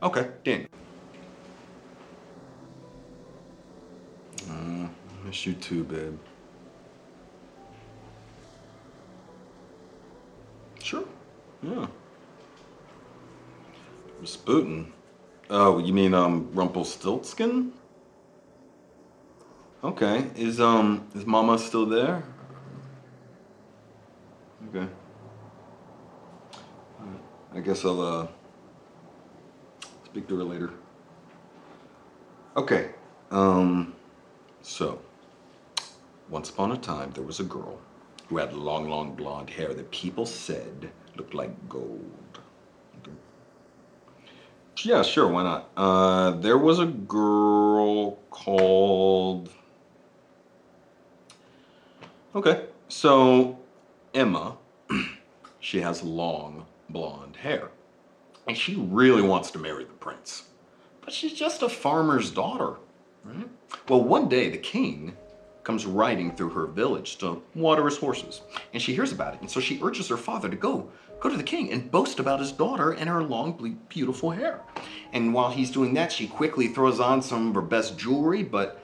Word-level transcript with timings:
Okay, 0.00 0.28
Daniel. 0.44 0.68
Uh, 4.48 4.86
miss 5.24 5.44
you 5.44 5.54
too, 5.54 5.82
babe. 5.82 6.18
Sure. 10.80 11.04
Yeah. 11.62 11.88
Miss 14.20 14.36
Rasputin. 14.36 14.92
Oh, 15.50 15.78
you 15.78 15.92
mean 15.92 16.14
um 16.14 16.48
Rumpelstiltskin? 16.52 17.72
Okay. 19.82 20.30
Is 20.36 20.60
um 20.60 21.08
is 21.14 21.26
Mama 21.26 21.58
still 21.58 21.86
there? 21.86 22.22
Okay. 24.68 24.86
I 27.52 27.60
guess 27.60 27.84
I'll 27.84 28.00
uh 28.00 28.26
speak 30.18 30.28
to 30.28 30.36
her 30.36 30.42
later. 30.42 30.70
Okay. 32.56 32.90
Um 33.30 33.94
so 34.62 35.00
once 36.28 36.50
upon 36.50 36.72
a 36.72 36.76
time 36.76 37.12
there 37.12 37.22
was 37.22 37.38
a 37.38 37.44
girl 37.44 37.78
who 38.26 38.38
had 38.38 38.52
long, 38.52 38.88
long 38.88 39.14
blonde 39.14 39.50
hair 39.50 39.72
that 39.72 39.92
people 39.92 40.26
said 40.26 40.90
looked 41.16 41.34
like 41.34 41.68
gold. 41.68 42.40
Yeah, 44.82 45.02
sure, 45.02 45.28
why 45.28 45.42
not? 45.44 45.70
Uh, 45.76 46.30
there 46.32 46.58
was 46.58 46.78
a 46.78 46.86
girl 46.86 48.16
called. 48.30 49.50
Okay, 52.34 52.66
so 52.88 53.58
Emma, 54.14 54.56
she 55.60 55.80
has 55.80 56.02
long 56.04 56.66
blonde 56.88 57.36
hair. 57.36 57.70
And 58.48 58.56
she 58.56 58.74
really 58.76 59.22
wants 59.22 59.50
to 59.52 59.58
marry 59.58 59.84
the 59.84 59.92
prince. 59.92 60.44
But 61.02 61.12
she's 61.12 61.34
just 61.34 61.62
a 61.62 61.68
farmer's 61.68 62.30
daughter. 62.30 62.76
Right? 63.24 63.48
Well, 63.88 64.02
one 64.02 64.28
day 64.28 64.48
the 64.48 64.58
king 64.58 65.16
comes 65.64 65.84
riding 65.84 66.34
through 66.34 66.48
her 66.48 66.66
village 66.66 67.18
to 67.18 67.42
water 67.54 67.84
his 67.84 67.98
horses. 67.98 68.40
And 68.72 68.82
she 68.82 68.94
hears 68.94 69.12
about 69.12 69.34
it. 69.34 69.42
And 69.42 69.50
so 69.50 69.60
she 69.60 69.78
urges 69.82 70.08
her 70.08 70.16
father 70.16 70.48
to 70.48 70.56
go, 70.56 70.90
go 71.20 71.28
to 71.28 71.36
the 71.36 71.42
king 71.42 71.70
and 71.70 71.90
boast 71.90 72.20
about 72.20 72.40
his 72.40 72.52
daughter 72.52 72.92
and 72.92 73.06
her 73.06 73.22
long, 73.22 73.78
beautiful 73.90 74.30
hair. 74.30 74.62
And 75.12 75.34
while 75.34 75.50
he's 75.50 75.70
doing 75.70 75.92
that, 75.94 76.10
she 76.10 76.26
quickly 76.26 76.68
throws 76.68 77.00
on 77.00 77.20
some 77.20 77.48
of 77.48 77.54
her 77.54 77.60
best 77.60 77.98
jewelry. 77.98 78.42
But 78.42 78.82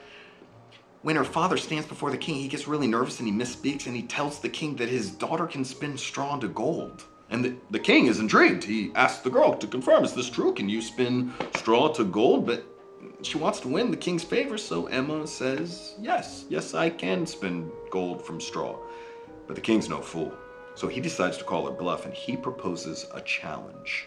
when 1.01 1.17
her 1.17 1.25
father 1.25 1.56
stands 1.56 1.87
before 1.87 2.11
the 2.11 2.19
king, 2.19 2.34
he 2.34 2.49
gets 2.49 2.69
really 2.69 2.87
nervous 2.87 3.19
and 3.19 3.27
he 3.27 3.33
misspeaks 3.33 3.87
and 3.87 3.97
he 3.97 4.03
tells 4.03 4.41
the 4.41 4.51
king 4.51 4.77
that 4.77 4.91
his 4.91 5.11
daughter 5.11 5.47
can 5.47 5.65
spin 5.65 5.97
straw 5.97 6.34
into 6.34 6.49
gold. 6.49 7.05
And 7.35 7.45
the, 7.45 7.57
the 7.73 7.81
king 7.81 8.07
is 8.07 8.21
intrigued. 8.21 8.63
He 8.63 8.93
asks 8.95 9.23
the 9.23 9.29
girl 9.29 9.55
to 9.55 9.67
confirm, 9.67 10.05
is 10.05 10.15
this 10.15 10.31
true? 10.31 10.55
Can 10.55 10.69
you 10.69 10.81
spin 10.81 11.33
straw 11.57 11.89
to 11.95 12.05
gold? 12.05 12.47
But 12.47 12.65
she 13.23 13.39
wants 13.39 13.59
to 13.61 13.69
win 13.69 13.91
the 13.91 13.97
king's 13.97 14.23
favor, 14.23 14.57
so 14.57 14.87
Emma 14.87 15.27
says, 15.27 15.97
Yes, 16.01 16.45
yes, 16.49 16.75
I 16.75 16.91
can 16.91 17.27
spin 17.27 17.73
gold 17.91 18.25
from 18.25 18.41
straw. 18.41 18.79
But 19.49 19.57
the 19.57 19.62
king's 19.62 19.89
no 19.89 20.01
fool. 20.01 20.33
So 20.77 20.87
he 20.87 21.01
decides 21.01 21.37
to 21.39 21.45
call 21.45 21.67
her 21.67 21.73
bluff 21.73 22.05
and 22.05 22.15
he 22.15 22.37
proposes 22.37 23.07
a 23.12 23.21
challenge. 23.23 24.07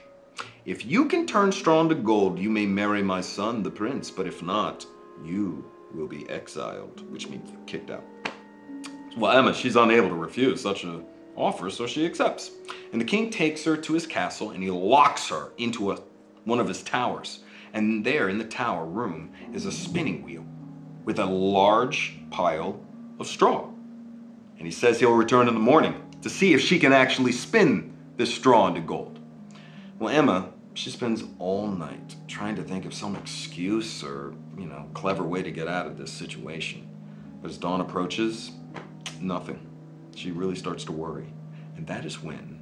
If 0.63 0.85
you 0.85 1.03
can 1.03 1.27
turn 1.27 1.51
straw 1.51 1.81
into 1.81 1.95
gold, 1.95 2.39
you 2.39 2.49
may 2.49 2.65
marry 2.65 3.03
my 3.03 3.19
son, 3.19 3.61
the 3.61 3.69
prince, 3.69 4.09
but 4.09 4.25
if 4.25 4.41
not, 4.41 4.85
you 5.21 5.69
will 5.93 6.07
be 6.07 6.29
exiled, 6.29 7.03
which 7.11 7.27
means 7.27 7.51
kicked 7.65 7.89
out. 7.89 8.05
Well, 9.17 9.37
Emma, 9.37 9.53
she's 9.53 9.75
unable 9.75 10.07
to 10.07 10.15
refuse 10.15 10.61
such 10.61 10.85
an 10.85 11.03
offer, 11.37 11.69
so 11.69 11.87
she 11.87 12.05
accepts. 12.05 12.51
And 12.91 12.99
the 12.99 13.05
king 13.05 13.29
takes 13.29 13.63
her 13.63 13.77
to 13.77 13.93
his 13.93 14.07
castle 14.07 14.51
and 14.51 14.63
he 14.63 14.71
locks 14.71 15.29
her 15.29 15.51
into 15.57 15.91
a, 15.91 15.99
one 16.43 16.59
of 16.59 16.67
his 16.67 16.83
towers. 16.83 17.39
And 17.73 18.05
there 18.05 18.27
in 18.27 18.37
the 18.37 18.45
tower 18.45 18.85
room 18.85 19.31
is 19.53 19.65
a 19.65 19.71
spinning 19.71 20.23
wheel 20.23 20.45
with 21.05 21.19
a 21.19 21.25
large 21.25 22.17
pile 22.31 22.81
of 23.19 23.27
straw. 23.27 23.69
And 24.57 24.65
he 24.65 24.71
says 24.71 24.99
he'll 24.99 25.13
return 25.13 25.47
in 25.47 25.53
the 25.53 25.59
morning 25.59 26.03
to 26.21 26.29
see 26.29 26.53
if 26.53 26.61
she 26.61 26.79
can 26.79 26.91
actually 26.91 27.31
spin 27.31 27.95
this 28.17 28.33
straw 28.33 28.67
into 28.67 28.81
gold. 28.81 29.19
Well, 29.99 30.13
Emma, 30.13 30.51
she 30.73 30.89
spends 30.89 31.23
all 31.39 31.67
night 31.67 32.15
trying 32.27 32.55
to 32.55 32.63
think 32.63 32.85
of 32.85 32.93
some 32.93 33.15
excuse 33.15 34.03
or, 34.03 34.33
you 34.57 34.65
know, 34.65 34.89
clever 34.93 35.23
way 35.23 35.43
to 35.43 35.51
get 35.51 35.67
out 35.67 35.85
of 35.85 35.97
this 35.97 36.11
situation. 36.11 36.87
But 37.41 37.51
as 37.51 37.57
dawn 37.57 37.81
approaches, 37.81 38.51
nothing. 39.21 39.66
She 40.17 40.31
really 40.31 40.55
starts 40.55 40.83
to 40.85 40.91
worry. 40.91 41.27
And 41.75 41.85
that 41.85 42.03
is 42.03 42.23
when 42.23 42.59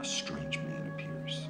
a 0.00 0.04
strange 0.04 0.58
man 0.58 0.92
appears. 0.92 1.46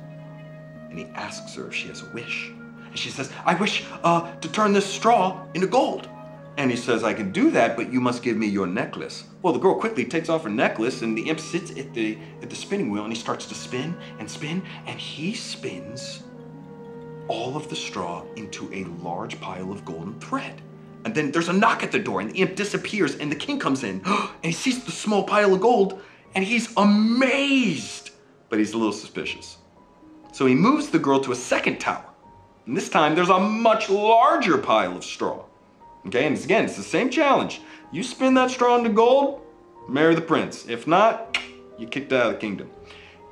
And 0.91 0.99
he 0.99 1.07
asks 1.15 1.55
her 1.55 1.69
if 1.69 1.75
she 1.75 1.89
has 1.89 2.03
a 2.03 2.11
wish. 2.13 2.51
And 2.85 2.99
she 2.99 3.09
says, 3.09 3.33
I 3.47 3.55
wish 3.55 3.85
uh, 4.05 4.31
to 4.37 4.53
turn 4.53 4.75
this 4.75 4.85
straw 4.85 5.47
into 5.55 5.67
gold. 5.67 6.11
And 6.59 6.71
he 6.71 6.77
says, 6.77 7.05
I 7.05 7.15
can 7.15 7.33
do 7.33 7.51
that, 7.53 7.75
but 7.75 7.91
you 7.91 8.03
must 8.03 8.23
give 8.23 8.37
me 8.37 8.47
your 8.49 8.67
necklace. 8.67 9.25
Well, 9.41 9.55
the 9.55 9.59
girl 9.59 9.81
quickly 9.81 10.05
takes 10.05 10.29
off 10.29 10.45
her 10.45 10.51
necklace, 10.51 11.01
and 11.01 11.17
the 11.17 11.31
imp 11.31 11.41
sits 11.41 11.71
at 11.71 11.95
the 11.95 12.19
at 12.43 12.51
the 12.51 12.57
spinning 12.57 12.91
wheel, 12.91 13.05
and 13.05 13.13
he 13.13 13.19
starts 13.19 13.47
to 13.47 13.55
spin 13.55 13.97
and 14.19 14.31
spin, 14.31 14.63
and 14.87 15.01
he 15.01 15.35
spins 15.35 16.23
all 17.29 17.57
of 17.57 17.69
the 17.69 17.77
straw 17.77 18.25
into 18.37 18.71
a 18.73 18.85
large 19.03 19.41
pile 19.41 19.73
of 19.73 19.85
golden 19.87 20.19
thread. 20.21 20.61
And 21.06 21.15
then 21.15 21.31
there's 21.31 21.49
a 21.49 21.53
knock 21.53 21.84
at 21.84 21.93
the 21.93 22.00
door, 22.00 22.21
and 22.21 22.33
the 22.33 22.41
imp 22.41 22.56
disappears, 22.56 23.15
and 23.15 23.31
the 23.31 23.37
king 23.37 23.61
comes 23.61 23.84
in, 23.84 24.03
and 24.05 24.44
he 24.44 24.50
sees 24.50 24.83
the 24.83 24.91
small 24.91 25.22
pile 25.22 25.55
of 25.55 25.61
gold, 25.61 26.03
and 26.34 26.44
he's 26.44 26.77
amazed, 26.77 28.11
but 28.49 28.59
he's 28.59 28.72
a 28.72 28.77
little 28.77 28.93
suspicious. 28.93 29.59
So 30.33 30.47
he 30.47 30.55
moves 30.56 30.89
the 30.89 30.99
girl 30.99 31.21
to 31.21 31.31
a 31.31 31.37
second 31.37 31.78
tower, 31.78 32.05
and 32.66 32.77
this 32.77 32.89
time 32.89 33.15
there's 33.15 33.28
a 33.28 33.39
much 33.39 33.89
larger 33.89 34.59
pile 34.59 34.97
of 34.97 35.05
straw. 35.05 35.45
Okay, 36.09 36.27
and 36.27 36.37
again, 36.37 36.65
it's 36.65 36.77
the 36.77 36.83
same 36.83 37.09
challenge. 37.09 37.61
You 37.93 38.03
spin 38.03 38.34
that 38.34 38.50
straw 38.50 38.77
into 38.77 38.91
gold, 38.91 39.43
marry 39.89 40.16
the 40.16 40.21
prince. 40.21 40.66
If 40.69 40.89
not, 40.89 41.39
you 41.78 41.87
kicked 41.87 42.12
out 42.12 42.27
of 42.27 42.33
the 42.33 42.39
kingdom. 42.41 42.69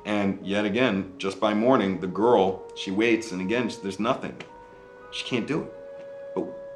And 0.05 0.39
yet 0.47 0.63
again, 0.63 1.11
just 1.17 1.41
by 1.41 1.53
morning, 1.53 1.99
the 1.99 2.07
girl, 2.07 2.63
she 2.77 2.91
waits, 2.91 3.33
and 3.33 3.41
again, 3.41 3.69
there's 3.83 3.99
nothing. 3.99 4.37
She 5.11 5.25
can't 5.25 5.45
do 5.45 5.63
it. 5.63 5.74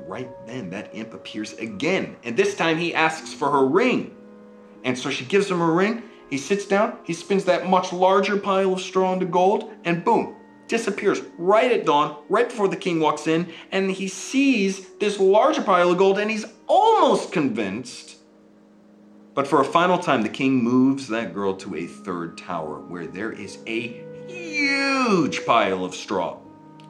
Right 0.09 0.31
then, 0.47 0.71
that 0.71 0.89
imp 0.93 1.13
appears 1.13 1.53
again. 1.53 2.15
And 2.23 2.35
this 2.35 2.55
time, 2.55 2.79
he 2.79 2.95
asks 2.95 3.31
for 3.31 3.51
her 3.51 3.63
ring. 3.63 4.17
And 4.83 4.97
so 4.97 5.11
she 5.11 5.23
gives 5.23 5.51
him 5.51 5.59
her 5.59 5.71
ring. 5.71 6.01
He 6.31 6.39
sits 6.39 6.65
down, 6.65 6.97
he 7.03 7.13
spins 7.13 7.45
that 7.45 7.69
much 7.69 7.93
larger 7.93 8.35
pile 8.37 8.73
of 8.73 8.81
straw 8.81 9.13
into 9.13 9.27
gold, 9.27 9.71
and 9.83 10.03
boom, 10.03 10.35
disappears 10.67 11.21
right 11.37 11.71
at 11.71 11.85
dawn, 11.85 12.23
right 12.27 12.49
before 12.49 12.67
the 12.67 12.75
king 12.75 12.99
walks 12.99 13.27
in, 13.27 13.53
and 13.71 13.91
he 13.91 14.07
sees 14.07 14.89
this 14.99 15.19
larger 15.19 15.61
pile 15.61 15.91
of 15.91 15.97
gold, 15.99 16.17
and 16.17 16.31
he's 16.31 16.45
almost 16.65 17.31
convinced. 17.31 18.17
But 19.35 19.47
for 19.47 19.61
a 19.61 19.65
final 19.65 19.99
time, 19.99 20.23
the 20.23 20.29
king 20.29 20.63
moves 20.63 21.07
that 21.09 21.35
girl 21.35 21.55
to 21.57 21.75
a 21.75 21.85
third 21.85 22.35
tower 22.35 22.79
where 22.79 23.05
there 23.05 23.31
is 23.31 23.59
a 23.67 24.03
huge 24.27 25.45
pile 25.45 25.85
of 25.85 25.93
straw. 25.93 26.39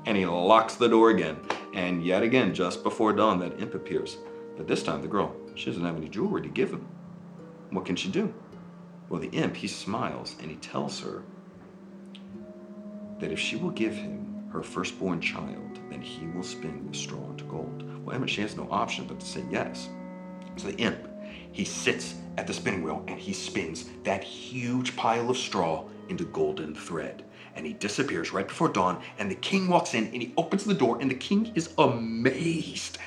And 0.06 0.18
he 0.18 0.26
locks 0.26 0.76
the 0.76 0.88
door 0.88 1.10
again. 1.10 1.38
And 1.74 2.04
yet 2.04 2.24
again, 2.24 2.54
just 2.54 2.84
before 2.84 3.14
dawn, 3.14 3.40
that 3.40 3.60
imp 3.60 3.76
appears. 3.76 4.18
But 4.58 4.68
this 4.68 4.84
time, 4.84 5.02
the 5.02 5.08
girl, 5.08 5.36
she 5.56 5.68
doesn't 5.68 5.86
have 5.86 5.98
any 5.98 6.10
jewelry 6.10 6.42
to 6.42 6.50
give 6.50 6.72
him. 6.72 6.88
What 7.70 7.86
can 7.86 7.96
she 7.96 8.10
do? 8.10 8.34
Well, 9.10 9.22
the 9.22 9.30
imp, 9.30 9.56
he 9.56 9.68
smiles 9.68 10.36
and 10.42 10.50
he 10.50 10.58
tells 10.58 11.00
her 11.02 11.24
that 13.20 13.32
if 13.32 13.40
she 13.40 13.56
will 13.56 13.72
give 13.72 13.94
him 13.94 14.44
her 14.52 14.64
firstborn 14.64 15.22
child, 15.22 15.80
then 15.90 16.02
he 16.02 16.28
will 16.28 16.44
spin 16.44 16.88
the 16.90 16.98
straw 16.98 17.30
into 17.30 17.44
gold. 17.46 17.84
Well, 18.06 18.16
Emma, 18.16 18.28
she 18.28 18.42
has 18.42 18.56
no 18.56 18.68
option 18.72 19.06
but 19.06 19.20
to 19.20 19.26
say 19.26 19.44
yes. 19.50 19.90
So 20.56 20.68
the 20.70 20.78
imp, 20.78 21.08
he 21.52 21.66
sits 21.66 22.16
at 22.38 22.48
the 22.48 22.54
spinning 22.54 22.84
wheel 22.84 23.04
and 23.08 23.20
he 23.20 23.34
spins 23.34 23.90
that 24.04 24.24
huge 24.24 24.96
pile 24.96 25.30
of 25.30 25.38
straw 25.38 25.86
into 26.10 26.26
golden 26.26 26.74
thread. 26.74 27.24
And 27.56 27.66
he 27.66 27.74
disappears 27.74 28.32
right 28.32 28.48
before 28.48 28.70
dawn, 28.70 29.02
and 29.18 29.30
the 29.30 29.36
king 29.36 29.68
walks 29.68 29.94
in 29.94 30.06
and 30.08 30.22
he 30.22 30.34
opens 30.38 30.64
the 30.64 30.74
door, 30.74 30.98
and 31.02 31.10
the 31.10 31.16
king 31.16 31.52
is 31.56 31.74
amazed. 31.78 32.98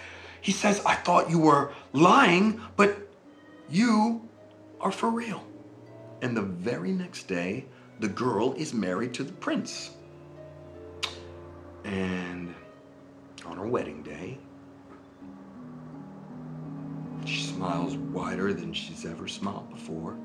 He 0.40 0.52
says, 0.52 0.82
I 0.84 0.94
thought 0.96 1.30
you 1.30 1.38
were 1.38 1.72
lying, 1.92 2.60
but 2.76 2.96
you 3.70 4.28
are 4.80 4.92
for 4.92 5.08
real. 5.08 5.44
And 6.20 6.36
the 6.36 6.42
very 6.42 6.92
next 6.92 7.28
day, 7.28 7.66
the 8.00 8.08
girl 8.08 8.52
is 8.54 8.74
married 8.74 9.14
to 9.14 9.24
the 9.24 9.32
prince. 9.32 9.90
And 11.84 12.54
on 13.46 13.56
her 13.56 13.66
wedding 13.66 14.02
day, 14.02 14.38
she 17.24 17.42
smiles 17.42 17.96
wider 17.96 18.52
than 18.52 18.72
she's 18.72 19.04
ever 19.04 19.28
smiled 19.28 19.70
before. 19.70 20.16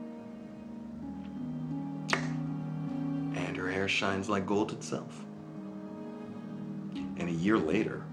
Shines 3.88 4.30
like 4.30 4.46
gold 4.46 4.72
itself. 4.72 5.26
And 7.18 7.30
a 7.30 7.32
year 7.32 7.58
later, 7.58 8.04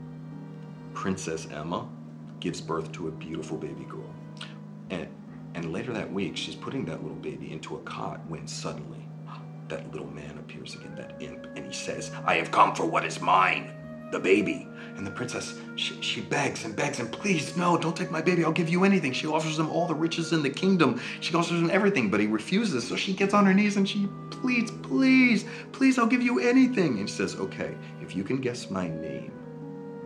Princess 0.95 1.47
Emma 1.51 1.89
gives 2.41 2.61
birth 2.61 2.93
to 2.93 3.09
a 3.09 3.11
beautiful 3.11 3.57
baby 3.57 3.85
girl. 3.85 4.13
And, 4.91 5.09
and 5.55 5.73
later 5.73 5.93
that 5.93 6.13
week, 6.13 6.37
she's 6.37 6.55
putting 6.55 6.85
that 6.87 7.03
little 7.03 7.19
baby 7.19 7.53
into 7.53 7.77
a 7.77 7.81
cot 7.81 8.21
when 8.29 8.47
suddenly 8.47 9.07
that 9.69 9.91
little 9.93 10.11
man 10.11 10.39
appears 10.39 10.75
again, 10.75 10.95
that 10.97 11.17
imp, 11.21 11.47
and 11.57 11.67
he 11.67 11.73
says, 11.73 12.11
I 12.25 12.35
have 12.37 12.51
come 12.51 12.75
for 12.75 12.85
what 12.85 13.05
is 13.05 13.21
mine, 13.21 13.73
the 14.11 14.21
baby. 14.21 14.69
And 14.97 15.05
the 15.05 15.11
princess, 15.11 15.59
she, 15.75 16.01
she 16.01 16.21
begs 16.21 16.65
and 16.65 16.77
begs 16.77 17.01
and 17.01 17.11
please, 17.11 17.57
no, 17.57 17.77
don't 17.77 17.97
take 17.97 18.13
my 18.13 18.23
baby. 18.23 18.45
I'll 18.45 18.53
give 18.53 18.69
you 18.69 18.85
anything. 18.85 19.13
She 19.13 19.27
offers 19.27 19.59
him 19.59 19.69
all 19.69 19.87
the 19.87 19.95
riches 19.95 20.33
in 20.33 20.43
the 20.43 20.51
kingdom. 20.51 21.01
She 21.21 21.35
offers 21.35 21.59
him 21.59 21.71
everything, 21.71 22.11
but 22.11 22.21
he 22.21 22.27
refuses. 22.29 22.87
So 22.87 22.95
she 22.95 23.13
gets 23.13 23.35
on 23.35 23.45
her 23.45 23.53
knees 23.53 23.77
and 23.77 23.89
she 23.89 24.09
pleads, 24.31 24.71
please, 24.71 25.45
please, 25.73 25.99
I'll 25.99 26.07
give 26.07 26.23
you 26.23 26.39
anything. 26.39 27.01
And 27.01 27.09
she 27.09 27.17
says, 27.17 27.35
okay, 27.37 27.75
if 28.01 28.15
you 28.15 28.23
can 28.23 28.41
guess 28.41 28.71
my 28.71 28.87
name, 28.89 29.33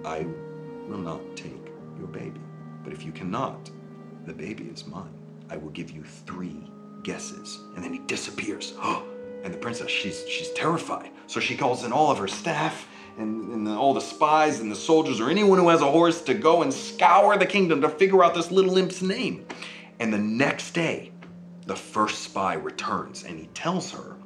I 0.04 0.26
will 0.86 0.98
not 0.98 1.20
take 1.36 1.66
your 1.98 2.08
baby. 2.08 2.40
But 2.82 2.94
if 2.94 3.04
you 3.04 3.12
cannot, 3.12 3.70
the 4.24 4.32
baby 4.32 4.64
is 4.72 4.86
mine. 4.86 5.12
I 5.50 5.58
will 5.58 5.70
give 5.70 5.90
you 5.90 6.02
three 6.02 6.70
guesses. 7.02 7.58
And 7.74 7.84
then 7.84 7.92
he 7.92 8.00
disappears. 8.00 8.74
Oh, 8.82 9.04
And 9.44 9.52
the 9.54 9.58
princess, 9.58 9.90
she's 9.90 10.26
she's 10.28 10.50
terrified. 10.50 11.10
So 11.26 11.40
she 11.40 11.56
calls 11.56 11.84
in 11.84 11.92
all 11.92 12.10
of 12.10 12.18
her 12.18 12.28
staff 12.28 12.88
and, 13.18 13.52
and 13.52 13.68
all 13.68 13.94
the 13.94 14.00
spies 14.00 14.60
and 14.60 14.70
the 14.70 14.76
soldiers 14.76 15.20
or 15.20 15.28
anyone 15.30 15.58
who 15.58 15.68
has 15.68 15.82
a 15.82 15.90
horse 15.90 16.22
to 16.22 16.34
go 16.34 16.62
and 16.62 16.72
scour 16.72 17.36
the 17.36 17.46
kingdom 17.46 17.80
to 17.82 17.88
figure 17.88 18.24
out 18.24 18.34
this 18.34 18.50
little 18.50 18.76
imp's 18.78 19.02
name. 19.02 19.46
And 20.00 20.12
the 20.12 20.18
next 20.18 20.72
day, 20.72 21.12
the 21.66 21.76
first 21.76 22.22
spy 22.22 22.54
returns 22.54 23.24
and 23.24 23.38
he 23.38 23.46
tells 23.48 23.90
her, 23.90 24.16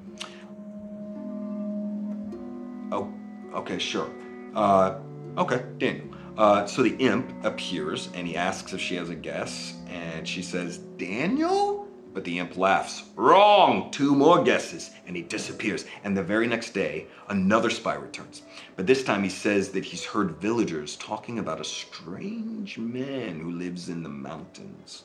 Oh, 2.93 3.13
okay, 3.55 3.79
sure. 3.79 4.11
Uh, 4.55 4.99
okay, 5.39 5.65
Daniel. 5.79 6.15
Uh, 6.37 6.67
so 6.67 6.83
the 6.83 6.95
imp 6.97 7.45
appears 7.45 8.09
and 8.15 8.27
he 8.27 8.37
asks 8.37 8.73
if 8.73 8.81
she 8.81 8.95
has 8.97 9.11
a 9.11 9.15
guess, 9.15 9.75
and 9.89 10.27
she 10.27 10.43
says, 10.43 10.79
Daniel? 10.79 11.82
But 12.15 12.25
the 12.25 12.39
imp 12.39 12.57
laughs. 12.57 13.05
Wrong! 13.17 13.91
Two 13.91 14.15
more 14.15 14.43
guesses. 14.43 14.91
And 15.07 15.17
he 15.17 15.23
disappears. 15.23 15.87
And 16.05 16.17
the 16.17 16.23
very 16.23 16.47
next 16.47 16.71
day, 16.71 17.07
another 17.29 17.71
spy 17.71 17.95
returns. 17.95 18.43
But 18.77 18.87
this 18.87 19.03
time 19.03 19.23
he 19.23 19.31
says 19.31 19.71
that 19.71 19.85
he's 19.85 20.05
heard 20.05 20.33
villagers 20.33 20.97
talking 20.97 21.39
about 21.39 21.61
a 21.61 21.65
strange 21.65 22.77
man 22.79 23.41
who 23.41 23.51
lives 23.53 23.89
in 23.89 24.03
the 24.03 24.09
mountains. 24.09 25.05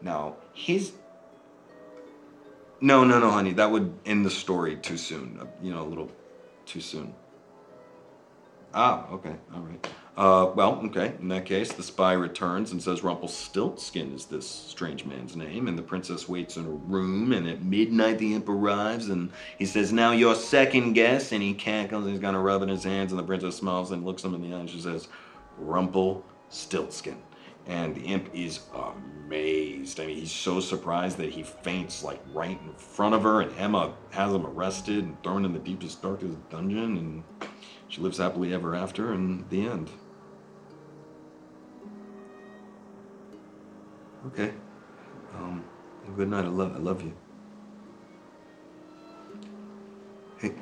Now, 0.00 0.36
his. 0.54 0.92
No, 2.80 3.04
no, 3.04 3.18
no, 3.18 3.30
honey. 3.30 3.52
That 3.52 3.70
would 3.70 3.92
end 4.06 4.24
the 4.24 4.30
story 4.30 4.76
too 4.76 4.96
soon. 4.96 5.38
Uh, 5.40 5.46
You 5.62 5.72
know, 5.72 5.82
a 5.82 5.88
little 5.88 6.10
too 6.64 6.80
soon. 6.80 7.14
Ah, 8.72 9.08
okay, 9.10 9.34
all 9.52 9.60
right. 9.60 9.88
Uh, 10.16 10.50
well, 10.54 10.82
okay, 10.84 11.14
in 11.20 11.28
that 11.28 11.46
case, 11.46 11.72
the 11.72 11.82
spy 11.82 12.12
returns 12.12 12.72
and 12.72 12.82
says 12.82 13.02
Rumpelstiltskin 13.02 14.12
is 14.12 14.26
this 14.26 14.46
strange 14.46 15.06
man's 15.06 15.34
name, 15.34 15.66
and 15.66 15.78
the 15.78 15.82
princess 15.82 16.28
waits 16.28 16.56
in 16.56 16.66
a 16.66 16.70
room, 16.70 17.32
and 17.32 17.48
at 17.48 17.64
midnight 17.64 18.18
the 18.18 18.34
imp 18.34 18.48
arrives, 18.48 19.08
and 19.08 19.30
he 19.56 19.64
says, 19.64 19.92
now 19.92 20.12
your 20.12 20.34
second 20.34 20.92
guess, 20.92 21.32
and 21.32 21.42
he 21.42 21.54
cackles, 21.54 22.04
and 22.04 22.12
he's 22.12 22.20
gonna 22.20 22.40
rub 22.40 22.62
in 22.62 22.68
his 22.68 22.84
hands, 22.84 23.12
and 23.12 23.18
the 23.18 23.24
princess 23.24 23.56
smiles 23.56 23.92
and 23.92 24.04
looks 24.04 24.22
him 24.22 24.34
in 24.34 24.42
the 24.42 24.54
eye, 24.54 24.60
and 24.60 24.68
she 24.68 24.80
says, 24.80 25.08
Rumpelstiltskin. 25.56 27.16
And 27.66 27.94
the 27.94 28.02
imp 28.02 28.30
is 28.34 28.60
amazed. 28.74 30.00
I 30.00 30.06
mean, 30.06 30.16
he's 30.16 30.32
so 30.32 30.60
surprised 30.60 31.18
that 31.18 31.30
he 31.30 31.44
faints 31.44 32.02
like 32.02 32.20
right 32.34 32.58
in 32.66 32.74
front 32.74 33.14
of 33.14 33.22
her, 33.22 33.42
and 33.42 33.56
Emma 33.56 33.94
has 34.10 34.32
him 34.32 34.44
arrested 34.44 35.04
and 35.04 35.22
thrown 35.22 35.44
in 35.44 35.52
the 35.52 35.60
deepest, 35.60 36.02
darkest 36.02 36.36
dungeon, 36.50 36.98
and 36.98 37.49
she 37.90 38.00
lives 38.00 38.18
happily 38.18 38.54
ever 38.54 38.74
after, 38.74 39.12
and 39.12 39.44
the 39.50 39.66
end. 39.66 39.90
Okay. 44.28 44.52
Um, 45.36 45.64
good 46.16 46.28
night. 46.28 46.44
I 46.44 46.48
love, 46.48 46.76
I 46.76 46.78
love 46.78 47.02
you. 47.02 47.12
Hey. 50.38 50.52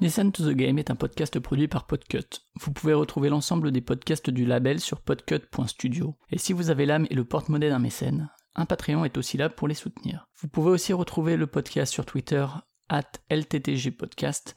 Listen 0.00 0.32
to 0.32 0.42
the 0.42 0.54
Game 0.54 0.78
est 0.78 0.90
un 0.90 0.96
podcast 0.96 1.38
produit 1.38 1.68
par 1.68 1.86
Podcut. 1.86 2.42
Vous 2.60 2.72
pouvez 2.72 2.94
retrouver 2.94 3.28
l'ensemble 3.28 3.70
des 3.70 3.80
podcasts 3.80 4.30
du 4.30 4.44
label 4.44 4.80
sur 4.80 5.00
podcut.studio. 5.00 6.16
Et 6.30 6.38
si 6.38 6.52
vous 6.52 6.70
avez 6.70 6.86
l'âme 6.86 7.06
et 7.10 7.14
le 7.14 7.24
porte-monnaie 7.24 7.68
d'un 7.68 7.78
mécène, 7.78 8.30
un 8.56 8.66
Patreon 8.66 9.04
est 9.04 9.18
aussi 9.18 9.36
là 9.36 9.48
pour 9.48 9.68
les 9.68 9.74
soutenir. 9.74 10.26
Vous 10.40 10.48
pouvez 10.48 10.70
aussi 10.70 10.92
retrouver 10.92 11.36
le 11.36 11.46
podcast 11.46 11.92
sur 11.92 12.06
Twitter, 12.06 12.46
at 12.88 13.10
LTTGpodcast, 13.30 14.56